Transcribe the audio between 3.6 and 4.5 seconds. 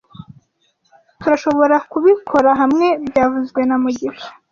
na mugisha